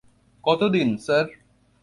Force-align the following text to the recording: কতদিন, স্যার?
কতদিন, 0.43 0.89
স্যার? 0.97 1.25